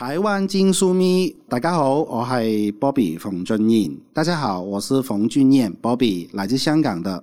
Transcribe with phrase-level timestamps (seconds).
[0.00, 3.98] 台湾金书咪，大家好，我系 Bobby 冯俊彦。
[4.14, 7.22] 大家好，我是冯俊彦，Bobby 来自香港的。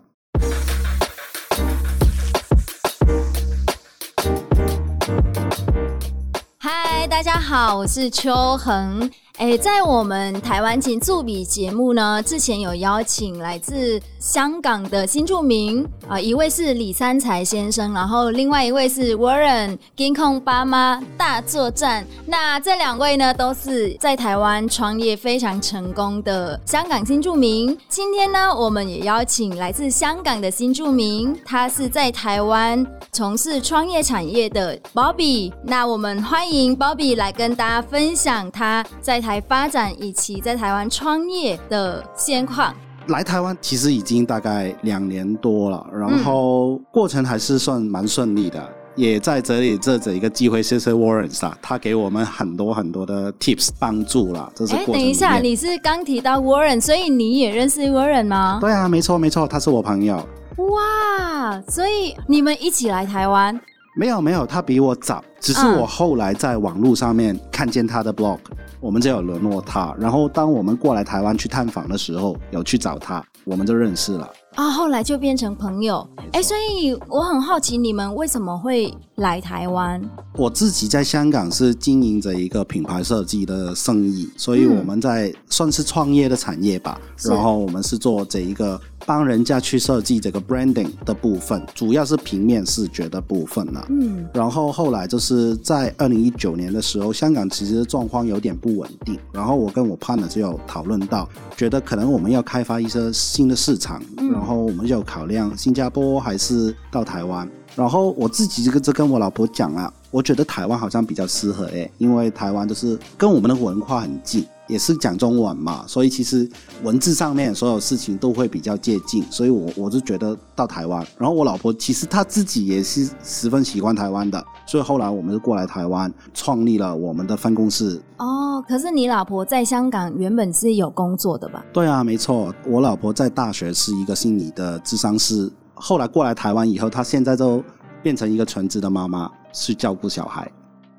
[6.60, 9.10] 嗨，大家好，我是秋恒。
[9.38, 22.04] 哎，在我们台湾金着笔节目呢，之前有邀请来自香港的新住民啊、一位是李三才先生，然后另外一位是 Warren 金控爸妈大作战。
[22.26, 27.78] 那这两位呢，都是在台湾创业非常成功的香港新住民。
[27.88, 35.54] 今天呢，我们也邀请来自香港的新住民，他是在台湾从事创业产业的 Bobby。
[35.62, 42.74] 那我们欢迎 Bobby 来跟大家分享他在台发展以及在台湾创业的现况。
[43.08, 48.58] 来台湾其实已经大概两年多了，然后过程还是算蛮顺利的。
[48.62, 54.50] 嗯、也在这里这这一个机会，谢谢 Warren 啊，他给我们很多很多的 tips 帮助了。
[54.56, 54.94] 这是过程。
[54.94, 58.60] 等一下，你是刚提到 Warren，所以你也认识 Warren 吗？
[58.62, 60.26] 对啊，没错没错，他是我朋友。
[60.56, 63.60] 哇，所以你们一起来台湾？
[63.98, 68.38] 没有没有，他比我早，只是我后来在网络上面看见他的 blog。
[68.52, 74.30] 嗯我们就有联络他，然后当我们过来台湾去探访的时候，有去找他，我们就认识了。
[74.58, 76.06] 啊，后来就变成朋友。
[76.34, 80.02] 哎，所以我很好奇，你们为什么会来台湾？
[80.36, 87.00] 我自己在香港是经营着一个品牌设计的生意，所以我们在算是创业的产业吧。
[87.24, 93.86] 嗯、然后我们是做这一个帮人家去设计这个 branding 的部分，主要是平面视觉的部分了。
[93.90, 94.28] 嗯。
[94.34, 99.18] 然后后来就是在二零一九年的时候，香港其实状况有点不稳定。
[99.32, 107.46] 然后我跟我 partner 就有讨论到，觉得可能我们要开发一些新的市场，嗯、然后然后我们就考量新加坡还是到台湾。
[107.76, 116.50] 然后我自己这个就跟我老婆讲了，我觉得台湾好像比较适合诶，因为台湾就是跟我们的文化很近，也是讲中文嘛，所以其实
[116.84, 121.06] 文字上面所有事情都会比较接近，所以我我就觉得到台湾。
[121.18, 128.02] 然后我老婆其实她自己也是十分喜欢台湾的，所以后来我们就过来台湾，创立了我们的分公司。
[128.18, 131.64] 哦，可是你老婆在香港原本是有工作的吧？
[131.72, 135.52] 对啊，没错，我老婆在大学是一个心理的智商师。
[135.74, 137.64] 后来过来台湾以后，她现在就
[138.02, 140.52] 变成一个全职的妈妈，去照顾小孩。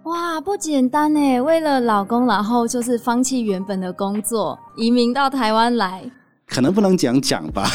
[0.08, 1.40] 哇，不简单呢！
[1.42, 6.10] 为了老公，然后就是放弃原本的工作，移民到台湾来。
[6.48, 7.70] 可能不能讲讲吧，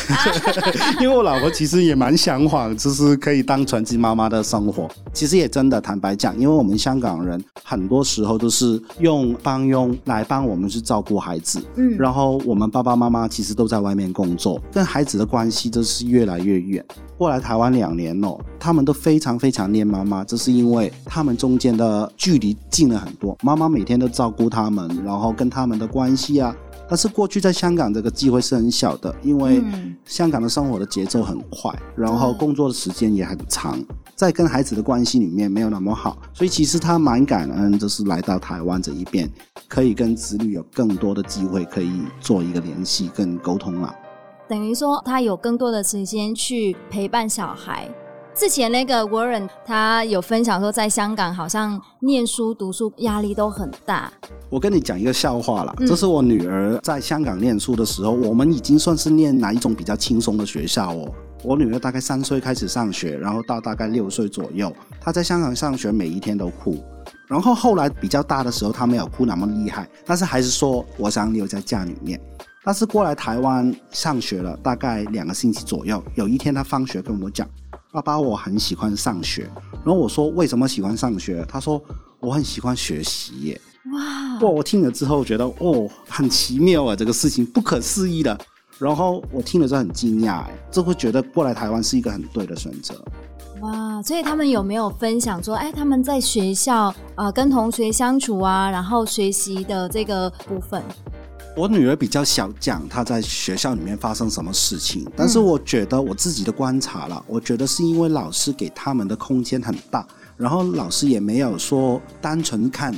[0.99, 4.89] 因为我老婆其实也蛮向往，就是可以当全职妈妈的生活。
[5.13, 16.83] 其实也真的坦白讲，因为我们香港人很多时候都是用帮佣来帮我们去照顾孩子，嗯，然后我们爸爸妈妈其实都在外面工作，跟孩子的关系都是越来越远。
[17.15, 26.53] 过来台湾两年了，他们都非常非常念妈妈，这是因为他们中间的距离近了很多，妈妈每天都照顾他们，然后跟他们的关系啊。
[26.87, 29.63] 但是过去在香港这个机会是很小的，因为
[30.05, 33.83] 香港的生活的节奏很快，然后工作的时间也很长，
[34.15, 39.29] 在跟孩子的关系里面没有那么好，所以其实他蛮感恩，就是来到台湾这一边，
[39.67, 43.93] 可以跟子女有更多的机会可以做一个联系跟沟通了。
[44.47, 47.89] 等于说他有更多的时间去陪伴小孩。
[48.35, 54.11] 之前那个 Warren 他有分享说，在香港好像念书读书压力都很大。
[54.49, 61.11] 我跟你讲一个笑话啦，这是我女儿在香港念书的时候，我们已经算是念哪一种比较轻松的学校哦。
[61.43, 66.83] 我女儿大概三岁开始上学，然后到大概六岁左右，她在香港上学每一天都哭。
[67.27, 72.19] 然后后来比较大的时候，她没有哭那么厉害，但是还是说我想留在家里面。
[72.65, 77.47] 但是过来台湾上学了大概两个星期左右，有一天她放学跟我讲。
[77.93, 79.47] 爸爸，我很喜欢上学。
[79.85, 81.45] 然后我说，为什么喜欢上学？
[81.47, 81.79] 他说
[82.19, 83.61] 我很喜欢学习耶。
[83.93, 84.39] 哇！
[84.39, 88.35] 不，我听了之后觉得哦，很奇妙啊，这个事情不可思议的。
[88.79, 92.95] 然后我听了之后很惊讶，哎，就会觉得过来台湾是一个很对的选择。
[93.61, 94.01] 哇！
[94.01, 100.81] 所以他们有没有分享说，哎，他们在学校啊，呃，跟同学相处啊，然后学习的这个部分？
[101.55, 110.05] 我女儿比较小讲她在学校里面发生什么事情，但是我觉得我自己的观察了，我觉得是因为老师给他们的空间很大，
[110.35, 112.93] 然后老师也没有说单纯看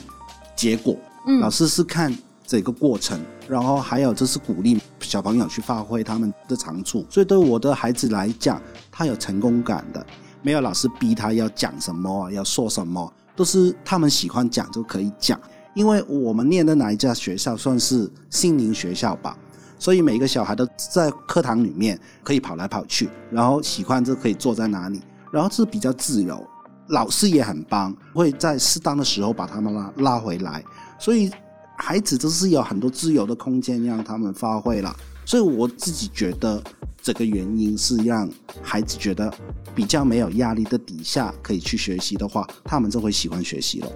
[0.56, 0.96] 结果，
[1.42, 2.18] 老师是看
[2.48, 3.20] 这个过程，
[3.50, 10.06] 然后还有就是鼓励小朋友去发挥他们的长处，所以对我的孩子来讲，他有成功感的，
[10.42, 15.38] 没有老师逼他要讲什么，要说什么，都是他们喜欢讲就可以讲。
[15.76, 19.38] 因为我们念的哪一家学校算是心灵学校吧，
[19.78, 25.02] 所以每一个小孩都在课堂里面可以跑来跑去，然后喜欢就可以坐在哪里，
[25.32, 26.44] 然后是比较自由。
[26.88, 30.64] 老师也很帮，会在适当的时候把他们拉拉回来，
[30.98, 31.30] 所以
[31.78, 34.96] 孩子都是有很多自由的空间让他们发挥了。
[35.26, 36.64] 所以我自己觉得，
[37.02, 38.30] 这个原因是让
[38.62, 39.34] 孩子觉得
[39.74, 43.92] 比较没有压力的底下可以去学习的话，他们就会喜欢学习了。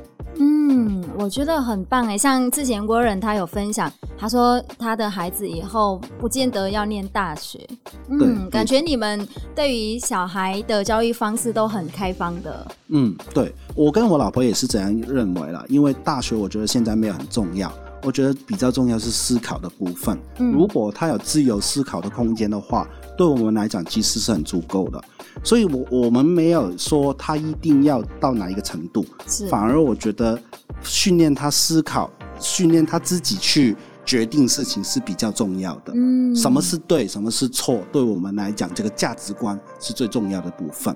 [0.80, 7.60] 嗯，我觉得很棒诶，像之前郭人他有分享，他说他的孩子以后不见得要念大学。
[8.08, 12.66] 嗯，感觉你们对于小孩的教育方式都很开放的。
[12.88, 17.70] 嗯，对，我跟我老婆也是这样认为了，因为大学我觉得现在没有很重要。
[18.02, 20.18] 我觉得比较重要是思考的部分。
[20.38, 22.88] 嗯，如果他有自由思考的空间的话，
[23.18, 25.04] 对我们来讲其实是很足够的。
[25.44, 29.06] 所以我我们没有说他一定要到哪一个程度，
[29.50, 30.40] 反而我觉得
[30.84, 32.10] 训练他思考，
[32.40, 35.94] 训练他自己去决定事情是比较重要的。
[35.96, 40.96] 嗯，什么是对，什么是错，对我们来讲，这个价值观是最重要的部分。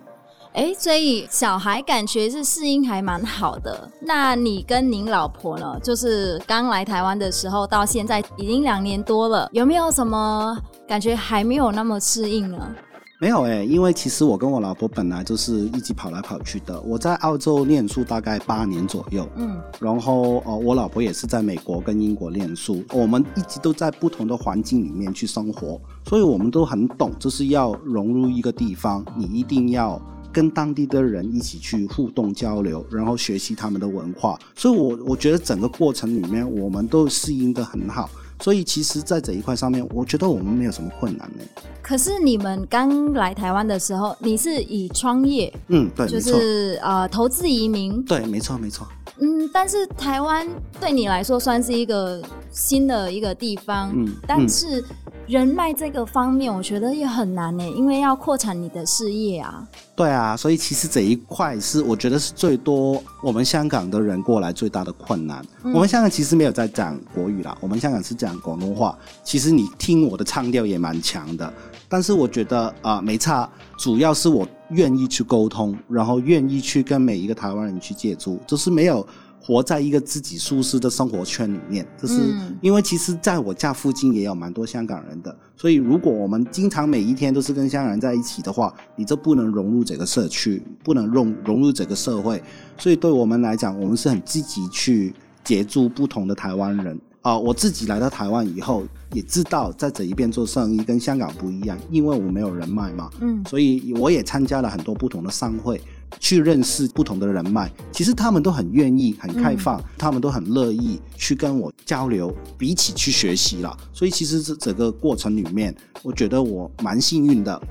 [0.53, 3.89] 哎，所以小孩感觉是适应还蛮好的。
[4.01, 5.80] 那你跟您老婆呢？
[5.81, 10.56] 就是刚来台湾的时候到现在已经两年多了，有没有什么
[10.88, 12.75] 感觉还没有那么适应呢？
[13.23, 16.77] 没有哎，因为其实我跟我老婆本来就是一直跑来跑去的。
[16.81, 30.01] 我在澳洲念书大概八年左右，嗯，然后呃，我老婆也是在美国跟英国念书，我们一直都在不同的环境里面去生活，所以我们都很懂，就是要融入一个地方，你一定要。
[30.33, 38.09] 跟当地的人一起去互动交流，然后学习他们的文化，所以我我觉得整个过程里面我们都适应的很好，
[38.41, 41.44] 所以其实，在这一块上面，我觉得我们没有什么困难呢。
[41.81, 48.88] 可是你们刚来台湾的时候，你是以创业，嗯，对，就是呃投资移民，对，没错没错，
[49.19, 50.47] 嗯，但是台湾
[50.80, 52.21] 对你来说算是一个
[52.51, 54.80] 新的一个地方，嗯，但是。
[54.81, 54.85] 嗯
[55.25, 59.65] 人脉这个方面，我觉得也很难呢，因为要扩展你的事业啊。
[59.95, 65.41] 对啊，所以其实这一块是我觉得是最多我们香港的人过来最大的困难。
[65.63, 68.97] 嗯、我们香港其实没有在讲国语啦，我们香港是讲广东话。
[69.23, 71.51] 其实你听我的唱调也蛮强的，
[71.87, 79.05] 但是我觉得啊、呃，没差，主要是我愿意去沟通，然后愿意去跟每一个台湾人去接触，就是没有。
[79.45, 92.42] 活在一个自己舒适的生活圈里面，就是因为其实在我家附近也有蛮多香港人的，所以如果我们经常每一天都是跟香港人在一起的话，你就不能融入这个社区，不能融融入这个社会。
[92.78, 95.13] 所以对我们来讲，我们是很积极去
[95.44, 97.38] 接触不同的台湾人啊。
[97.38, 105.81] 我自己来到台湾以后，也知道在这一边做生意跟香港不一样，因为我没有人脉嘛，嗯，所以我也参加了很多不同的商会。
[106.19, 113.75] 去认识不同的人脉，其实他们都很愿意、很开放，嗯、他们都很乐意去跟我交流，比起去学习了。
[113.92, 117.62] 所以其实这整个过程里面，我觉得我蛮幸运的，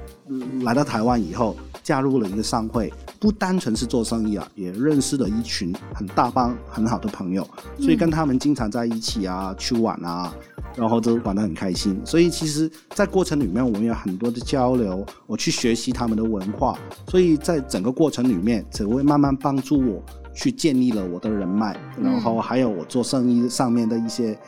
[0.62, 7.46] 来到台湾以后加入了一个商会，不单纯是做生意啊，也认识了一群很大帮很好的朋友，
[7.78, 10.32] 所以跟他们经常在一起啊，去玩啊。
[10.74, 16.78] 然后都玩得很开心，所以其实，在过程里面我们有很多的交流，我去学习他们的文化，
[17.08, 20.02] 所以在整个过程里面，只会慢慢帮助我
[20.34, 24.38] 去建立了我的人脉，然后还有我做生意上面的一些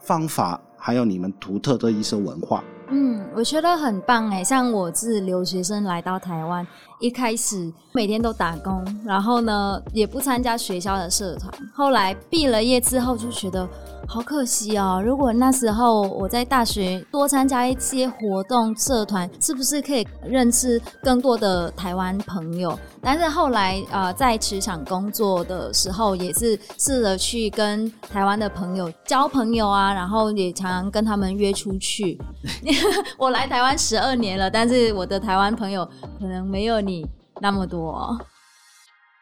[0.00, 2.64] 方法，还有你们独特的一些文化。
[2.88, 6.66] 嗯，我觉得很棒哎，像我是留学生来到台湾，
[7.00, 13.68] 一开始每天都打工，然后呢也不参加学校的社团，后来毕了业之后就觉得。
[14.06, 15.02] 好可惜哦！
[15.02, 22.78] 如果那时候我在大学多参加一些活动社团，是不是可以认识更多的台湾朋友？
[23.00, 32.20] 但是后来呃，在职场工作的时候，也是试着去跟台湾的朋友交朋友啊，然后也常常跟他们约出去。
[33.16, 35.82] 我来台湾十二年了，但是我的台湾朋友
[36.20, 37.06] 可能没有你
[37.40, 38.18] 那么多。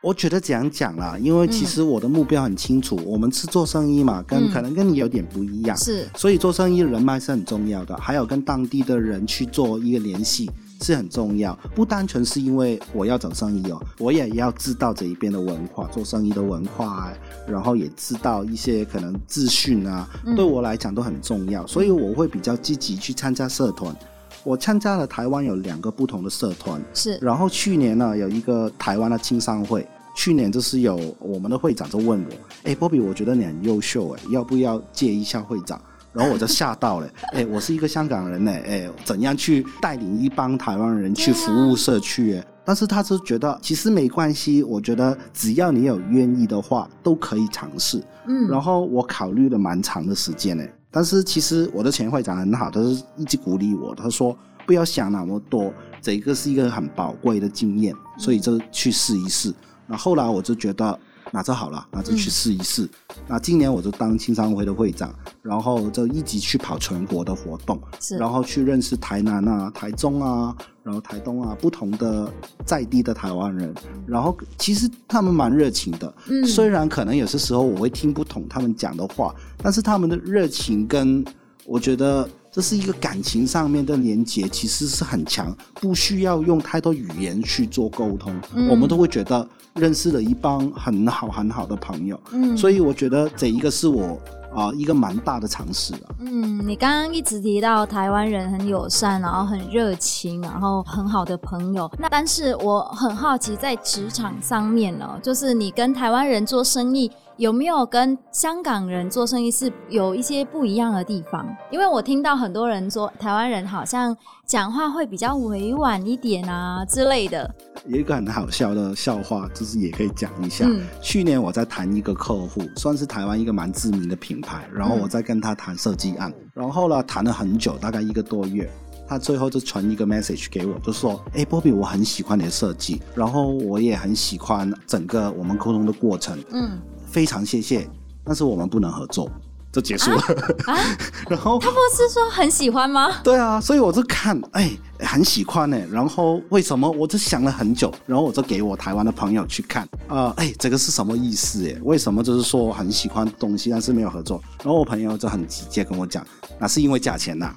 [0.02, 10.50] 我觉得这样讲啦，因为其实我的目标很清楚，嗯、我们是做生意嘛，跟可能跟你有点不一样，是，所以做生意人脉是很重要的，还有跟当地的人去做一个联系
[10.81, 17.12] 是很重要，不单纯是因为我要走生意哦，我也要知道这一边的文化，做生意的文化，
[17.47, 23.97] 然后也知道一些可能资讯啊，对我来讲都很重要，所以我会比较积极去参加社团。
[24.44, 27.18] 我参加了台湾有两个不同的社团，是。
[27.22, 32.30] 然后去年呢，有一个台湾的青商会，去年就是有我们的会长就问我，
[32.64, 35.80] 哎，Bobby，我觉得你很优秀，哎，要不要借一下会长？
[36.12, 42.34] 然后我就吓到了，哎，我是一个香港人呢，哎，怎样去带领一帮台湾人去服务社区？
[42.34, 48.02] 哎，但是他是觉得其实没关系，我觉得只要你有愿意的话，都可以尝试。
[48.26, 48.46] 嗯。
[48.49, 50.62] 然后我考虑了蛮长的时间呢。
[50.92, 53.92] 但是其实我的前会长很好，他是一直鼓励我。
[53.96, 59.52] 他说不要想那么多，这个是一个很宝贵的经验，所以就去试一试。
[59.88, 60.96] 那后来我就觉得。
[61.32, 62.84] 那就好了，那就去试一试。
[62.84, 67.80] 嗯、那今年我就当青商会的会长，然后就一直去跑全国的活动，
[68.18, 72.30] 然后去认识台南啊、台中啊、然后台东啊不同的
[72.66, 73.74] 在地的台湾人。
[74.06, 81.24] 然后其实他们蛮热情的，嗯，虽然可能有些时候我会听不懂他们讲的话，但是他们的热情跟
[81.64, 89.49] 我觉得这是一个感情上面的连接，其实是很强，不需要用太多语言去做沟通，嗯、我们都会觉得。
[89.76, 94.21] 认识了一帮很好很好的朋友，嗯，所以我觉得这一个是我
[94.54, 96.12] 啊、呃、一个蛮大的尝试啊。
[96.18, 101.90] 嗯，你刚刚一直提到台湾人很友善，然后很热情，然后很好的朋友。
[101.99, 107.11] 那但是我很好奇，在职场上面呢，就是你跟台湾人做生意。
[107.38, 111.46] 有没有跟香港人做生意是有一些不一样的地方？
[111.70, 114.14] 因为我听到很多人说，台湾人好像
[114.46, 117.50] 讲话会比较委婉一点啊之类的。
[117.86, 120.66] 有一个很好笑的笑话，就是也可以讲一下。
[120.68, 128.70] 嗯、去年我在谈一个客户，算是台湾一个蛮知名的品牌，然后我在跟他谈设计案，嗯、然后呢谈了很久，大概一个多月，
[129.08, 136.78] 他最后就传一个 message 给我，就说：“哎，Bobby，我很喜欢你的设计，然后我也很喜欢整个我们沟通的过程。”嗯。
[137.12, 137.87] 非常谢谢，
[138.25, 139.31] 但是我们不能合作，
[139.71, 140.19] 就结束了。
[140.66, 140.75] 啊？
[140.75, 140.78] 啊
[141.28, 143.21] 然后他不是说很喜欢吗？
[143.23, 145.78] 对啊，所以我就看，哎，很喜欢呢。
[145.90, 146.90] 然后为什么？
[146.90, 151.69] 我就想了很久，然后我就给我台湾的朋友去看，啊、呃，哎，这个是什么意思？
[151.69, 154.42] 哎，为什么就是说很喜欢东西，但是没有合作？
[154.64, 156.26] 然后我朋友就很直接跟我讲，
[156.59, 157.57] 那是因为价钱呐、啊，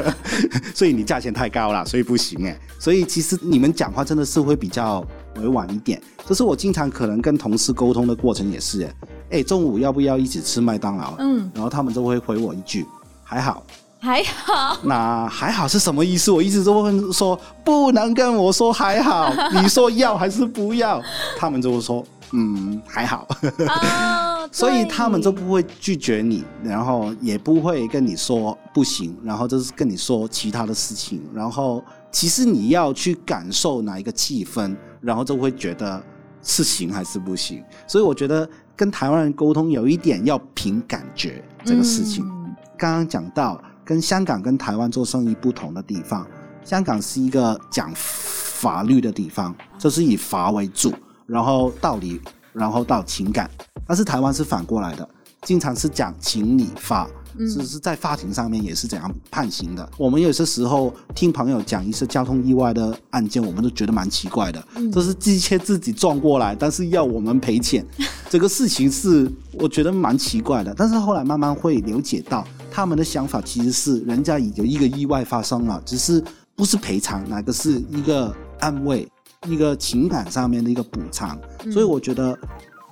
[0.74, 2.58] 所以你价钱太高了，所以不行哎。
[2.78, 5.06] 所以其实你们讲话真的是会比较。
[5.40, 8.88] 委婉一点，这是我经常可能跟同事沟通的过程，也是
[9.30, 11.14] 哎，中午要不要一起吃麦当劳？
[11.18, 12.86] 嗯，然后他们就会回我一句，
[13.22, 13.62] 还好，
[14.00, 14.78] 还好。
[14.82, 16.30] 那还好是什么意思？
[16.30, 21.02] 我一直都会说，不能跟我说还好， 你说要还是不要？
[21.36, 23.26] 他们就会说，嗯，还好。
[23.42, 34.74] 哦、 所以他们就不会拒绝你，然后也不会跟你说不行，然后就是跟你说其他的事情，然后其实你要去感受哪一个气氛。
[35.00, 36.02] 然后就会觉得
[36.42, 42.24] 是行还是不行，所以我觉得跟台湾人沟通有一点要凭感觉这个事情。
[42.26, 46.26] 嗯、刚刚讲到跟香港跟台湾做生意不同的地方，
[46.64, 50.92] 香港是一个讲法律的地方，就是以法为主，
[51.26, 52.20] 然后道理，
[52.52, 53.50] 然后到情感，
[53.86, 55.08] 但是台湾是反过来的，
[55.42, 57.08] 经常是讲情理法。
[57.40, 59.88] 是是在法庭上面也是怎样判刑的。
[59.96, 64.60] 我们有些时候听朋友讲一些交通意外的案件，我们都觉得蛮奇怪的。
[64.74, 67.86] 嗯，这是机车自己撞过来，但是要我们赔钱，
[68.28, 70.74] 这个事情是我觉得蛮奇怪的。
[70.76, 76.20] 但是后来慢慢会了解到，他们的想法其实是人家有一个意外发生了，只是
[76.56, 79.06] 不是赔偿，哪个是一个安慰，
[79.46, 81.38] 一个情感上面的一个补偿。
[81.70, 82.36] 所以我觉得。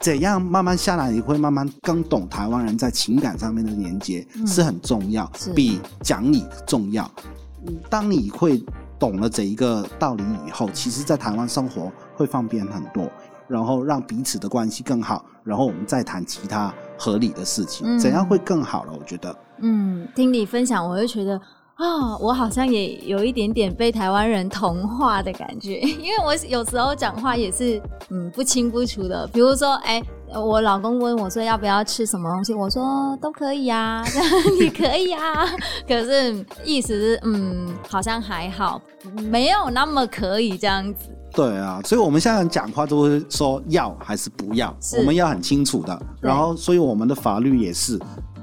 [0.06, 7.10] 怎样慢慢下来，你会慢慢更懂台湾人在情感上面的连接是很重要，嗯、比讲理重要。
[7.90, 8.64] 当你会
[9.00, 13.10] 懂了这一个道理以后，其实，在台湾生活会方便很多，
[13.48, 18.92] 然后让彼此的关系更好，然后我们再谈其他合理的事情，嗯、怎样会更好了？
[18.96, 21.40] 我觉得，嗯，听你分享，我就觉得。
[21.76, 29.26] 啊、哦，我好像也有一点点被台湾人同化的感觉， 因为我有时候讲话也是嗯不清不楚的。
[29.26, 30.02] 比如说，哎，
[30.32, 34.02] 我老公问我说要不要吃什么东西，我说都可以啊，
[34.58, 35.44] 你可以啊。
[35.86, 38.80] 可是意思是嗯，好像还好，
[39.30, 41.10] 没有那么可以这样子。
[41.32, 46.02] 对啊，所以我们现在讲话都会说要还是不要，我们要很清楚的。
[46.22, 48.00] 然后，所以我们的法律也是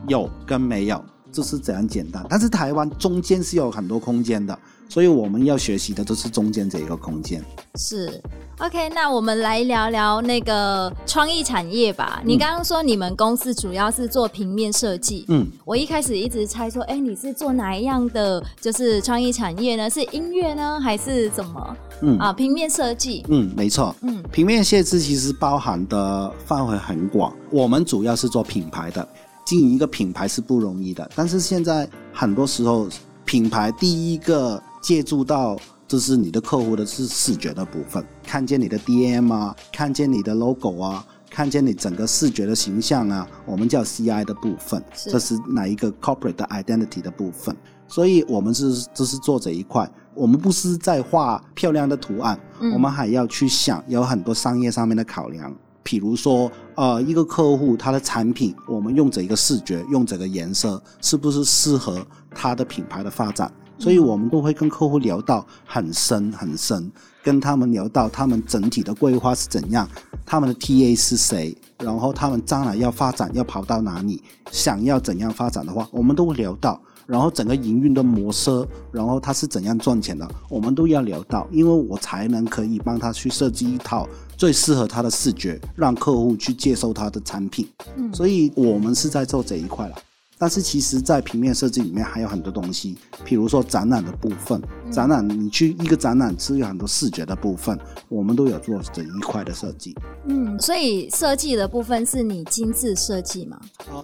[0.07, 1.03] 有跟没有。
[1.33, 7.43] 就是怎样简单，但是台湾中间是有很多空间的，所以我们要学习的就是中间这一个空间。
[7.75, 8.21] 是
[8.59, 12.19] ，OK，那我们来聊聊那个创意产业吧。
[12.23, 19.89] 嗯、你刚刚说你们公司主要是做平面设计，嗯，我一开始一直猜说，哎，你是做哪一样的，就是创意产业呢？
[19.89, 21.77] 是音乐呢，还是什么？
[22.01, 29.07] 嗯啊，平面设计，嗯，没错，嗯，平面设计其实包含的范围很广，我们主要是做品牌的。
[29.45, 32.87] 经营一个品牌是不容易的，但是现在很多时候，
[33.25, 35.57] 品牌第一个借助到
[35.87, 45.11] 就是你的客户的是视觉的部分，看见你的 DM 啊，看见你的 logo 啊，看见你整个视觉的形象啊，我们叫 CI 的部分，是。
[45.11, 47.55] 这是哪一个 corporate 的 identity 的部分，
[47.87, 55.53] 所以我们是就是做这一块，我们不是在画漂亮的图案，嗯、我们还要去想有很多商业上面的考量。
[55.83, 63.51] 比如说，呃，一个客户他的产品，我们用这个视觉，用这个颜色，是不是适合他的品牌的发展？
[63.77, 66.89] 所以我们都会跟客户聊到很深很深，
[67.21, 69.87] 跟他们聊到他们整体的规划是怎样，
[70.25, 76.79] 他们的 TA 是谁，然后他们将来要发展要跑到哪里，想要怎样发展的话，我们都会聊到。
[77.05, 78.49] 然后整个营运的模式，
[78.91, 84.07] 然后他是怎样赚钱的，我们都要聊到，因为我才能可以帮他去设计一套
[84.37, 87.67] 最适合他的视觉，让客户去接受他的产品。
[87.95, 89.95] 嗯，所以我们是在做这一块了。
[90.43, 99.95] 但是其实，在平面设计里面还有很多东西，比如说展览的部分，展览你去一个展览是有很多视觉的部分，我们都有做这一块的设计。
[100.27, 103.57] 嗯，所以设计的部分是你亲自设计吗？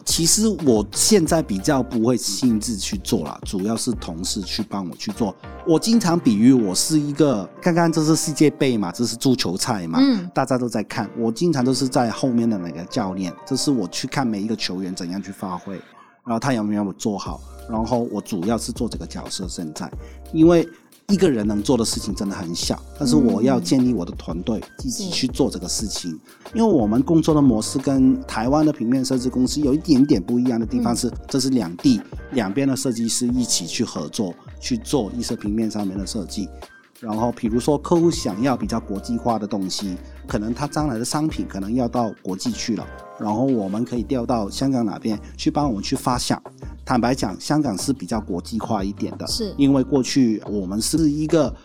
[0.05, 5.35] 其实我现在比较不会亲自去做了，主要是同事去帮我去做。
[5.67, 15.77] 我经常比喻我是一个，刚刚这是世界杯嘛，这是足球赛嘛，嗯，大家都在看，我经常都是在后面的那个教练，这是我去看每一个球员怎样去发挥。
[16.29, 17.41] 然后他有没有做好？
[17.67, 19.47] 然后我主要是做这个角色。
[19.47, 19.91] 现在，
[20.31, 20.63] 因为
[21.07, 26.11] 一个人能做的事情真的很小，但是我要建立我的团队一起去做这个事情。
[26.53, 31.99] 因为我们工作的模式跟台湾的平面设计公司有一点点不一样的地方是，这是两地
[32.33, 36.47] 两边的设计师一起去合作去做一些平面上面的设计。
[37.01, 39.95] 然后，比如说客户想要比较国际化的东西，
[40.27, 42.85] 可能他将来的商品可能要到国际去了，
[43.17, 46.41] 然后我们可以调到香港那边去帮我们去发想。
[46.83, 51.55] 坦白讲，香港是比较国际化一点的，是因为过去我们是一个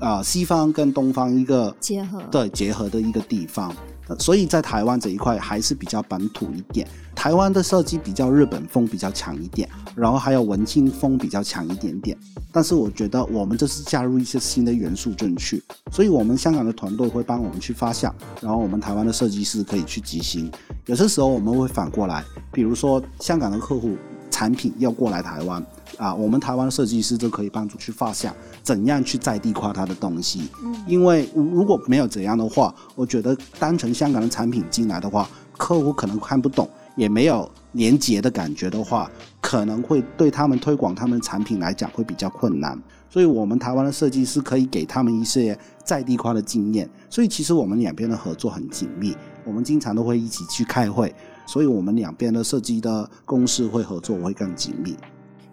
[0.00, 3.74] 啊、呃、西方跟东方一个结合，对结合的一个地方。
[4.18, 6.84] 所以在台湾这一块还是比较本土一点，
[7.14, 12.18] 台湾的设计比较日本风比较强一点，然后还有文青风比较强一点点。
[12.50, 20.50] 但是我觉得我们这是加入一些新的元素进去，所以我们香港的团队会帮我们去发想，然后我们台湾的设计师可以去执行。
[20.86, 23.96] 有些时候我们会反过来，比如说香港的客户
[24.40, 25.62] 产品要过来台湾。
[25.98, 30.48] 啊，我们台湾的设计师就可以帮助去发想怎样去在地化他的东西。
[30.64, 35.28] 嗯，因为如果没有怎样的话，我觉得单纯香港的产品进来的话，
[35.58, 36.66] 客户可能看不懂，
[36.96, 39.10] 也没有连接的感觉的话，
[39.42, 42.80] 可能会对他们推广他们的产品来讲会比较困难。
[43.10, 46.88] 所以，我们台湾的设计师可以给他们一些在地化的经验。
[47.10, 49.14] 所以，其实我们两边的合作很紧密，
[49.44, 51.12] 我们经常都会一起去开会，
[51.50, 54.94] 所以我们两边的设计的公司会合作会更紧密。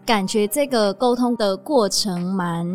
[0.06, 2.68] 感觉这个沟通的过程蛮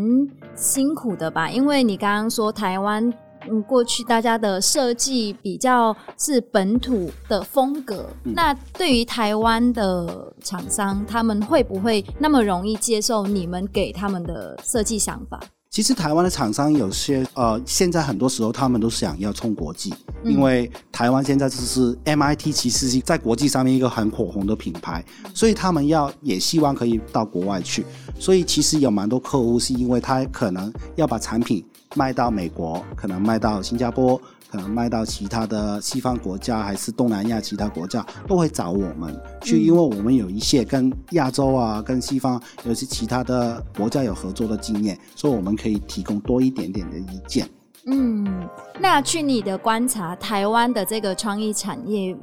[0.56, 1.48] 辛苦的吧？
[1.48, 3.08] 因为你刚刚说台湾，
[3.48, 15.38] 嗯，过去大家的设计比较是本土的风格，嗯、那对于台湾的厂商，他们会不会那么容易接受你们给他们的设计想法？
[15.72, 19.90] 其实台湾的厂商有些呃，现在很多时候他们都想要冲国际，
[20.22, 27.86] 嗯、因为台湾现在就是 MIT，其实是在国际上面一个很火红的品牌，所以他们要也希望可以到国外去，
[28.18, 34.20] 所以其实有蛮多客户是因为他可能要把产品卖到美国，可能卖到新加坡。
[34.52, 47.48] 可能卖到其他的西方国家，还是东南亚其他国家，都会找我们去，因为我们有一些跟亚洲啊、跟西方有些其他的国家有合作的经验，所以我们可以提供多一点点的意见。
[47.86, 48.46] 嗯，
[48.78, 52.14] 那据你的观察，台湾的这个创意产业。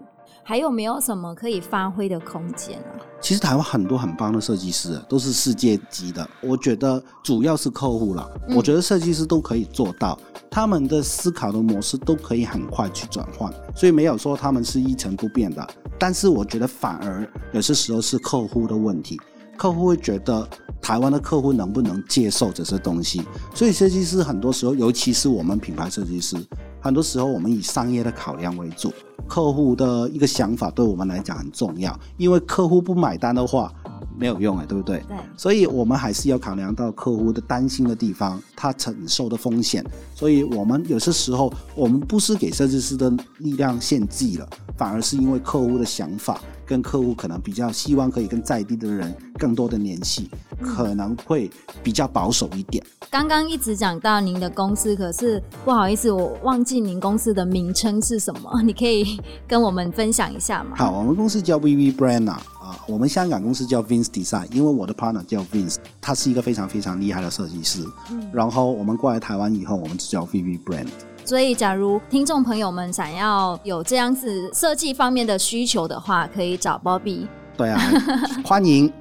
[0.49, 2.97] 还有没有什么可以发挥的空间啊？
[3.21, 8.27] 其实台湾很多很棒的设计师都是世界级的，我觉得主要是客户了。
[8.47, 10.17] 嗯、我觉得设计师都可以做到，
[10.49, 15.67] 他们的思考的模式都可以很快去转换，所以没有说他们是一成不变的。
[15.99, 19.21] 但是我觉得反而有些时候是客户的问题，
[19.55, 20.49] 客户会觉得
[20.81, 23.21] 台湾的客户能不能接受这些东西？
[23.53, 26.35] 所以设计师很多时候，尤其是我们品牌设计师。
[26.81, 28.93] 很多时候，我们以商业的考量为主，
[29.27, 33.73] 客户的一个想法对我们来讲很重要，因为客户不买单的话，
[34.17, 35.03] 没有用哎，对不对？
[35.07, 35.17] 对。
[35.37, 39.85] 所以我们还是要考量到客户的担心的地方，他承受的风险。
[40.15, 46.39] 所以我们有些时候，我们不是给设计师的力量献祭了，反而是因为客户的想法。
[46.65, 50.29] 跟客户可能比较希望可以跟在地的人更多的联系，
[50.61, 51.49] 可能会
[51.81, 52.85] 比较保守一点。
[53.09, 58.61] 刚刚一直讲到您的公司，可是不好意思，我忘记您公司的名称是什么？
[58.61, 60.75] 你可以跟我们分享一下吗？
[60.75, 62.39] 好，我们公司叫 VV Brand 啊，
[62.87, 67.83] 我们香港公司叫 Vince Design，因为我的 partner 叫 Vince，他是一个非常非常厉害的设计师。
[68.11, 70.87] 嗯，然后我们过来台湾以后，我们就叫 VV Brand。
[71.25, 77.27] 所以，假如听众朋友们想要有这样子设计方面的需求的话，可以找 Bobby。
[77.55, 77.77] 对啊，
[78.45, 78.91] 欢迎。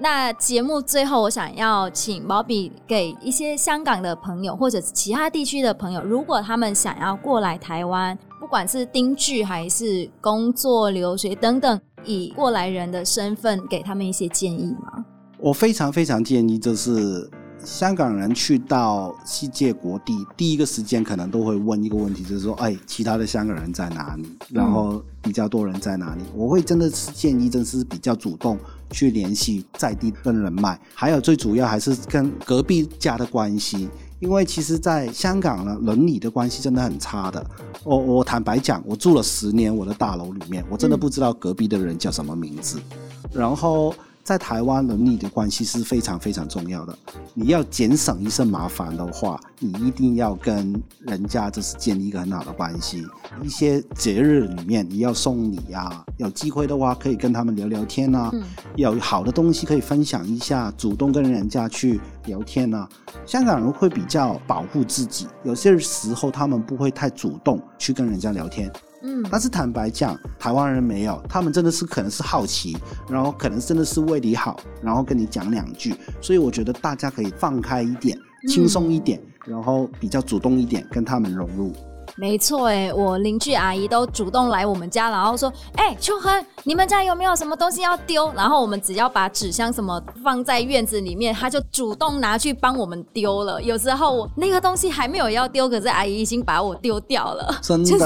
[0.00, 15.04] 那节目最后，我想要请 Bobby 给一些香港的朋友或者其他地区的朋友，如果他们想要过来台湾，不管是定居还是工作、留学等等，以过来人的身份给他们一些建议吗？
[15.38, 17.30] 我非常非常建议，就是。
[17.64, 24.36] 香港人去到世界各地，第一个时间可能都会问一个问题，就是说，哎，其他的香港人在哪里？
[24.50, 26.20] 然后比较多人在哪里？
[26.34, 28.58] 我会真的是建议，真是比较主动
[28.90, 33.88] 去联系在地跟人脉，还有最主要还是跟隔壁家的关系。
[34.24, 37.44] 因为其实，在香港呢，邻里的关系真的很差的。
[37.82, 42.80] 我我坦白讲，我住了十年，我的大楼里面，我真的不知道隔壁的人叫什么名字。
[42.90, 43.94] 嗯、然后。
[44.24, 46.98] 在台湾，邻里的关系是非常非常重要的。
[47.34, 53.06] 你要减省一些麻烦的话，你一定要跟人家就是建立一个很好的关系。
[53.42, 58.30] 一些节日里面，你要送礼啊，有机会的话可以跟他们聊聊天啊。
[58.32, 58.42] 嗯、
[58.76, 62.88] 有好的东西可以分享一下，主动跟人家去聊天啊。
[63.26, 68.72] 香港人会比较保护自己，有些时候他们不会太主动去跟人家聊天。
[69.06, 72.74] 嗯，但是坦白讲，台湾人没有，他们真的是可能是好奇，
[73.06, 81.70] 然后可能真的是为你好，然后跟你讲两句，所以我觉得大家可以放开一点，轻松一点，然后比较主动一点，跟他们融入。
[82.16, 93.60] 没错，哎，我邻居阿姨都主动来我们家，然后说：“哎，秋恒，你们家有没有什么东西要丢？”然后我们只要把纸箱什么放在院子里面，他就主动拿去帮我们丢了。
[93.60, 97.58] 有时候我那个东西还没有要丢，可是阿姨已经把我丢掉了。
[97.60, 98.04] 真的，就是、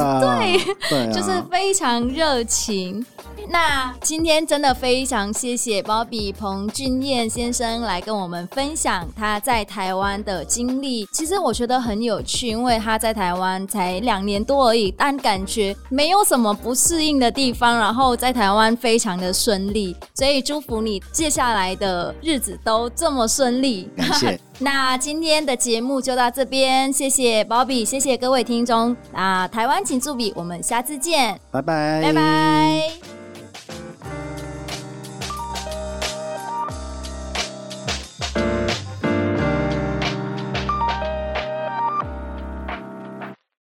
[0.89, 3.05] 对，就是非常热情。
[3.51, 11.07] 那今天真的非常谢谢 Bobby 彭俊彦先生来跟我们分享他在台湾的经历。
[11.13, 19.97] 其实我觉得很有趣，因为他在台湾才两年多而已，但感觉没有什么不适应的地方，然后在台湾非常的顺利。
[20.15, 23.89] 所以祝福你接下来的日子都这么顺利。
[23.97, 24.39] 感谢。
[24.61, 28.97] 那今天的节目就到这边，谢谢 Bobby，谢谢各位听众。
[29.13, 33.18] 那台湾请注笔，我们下次见，拜拜，拜拜。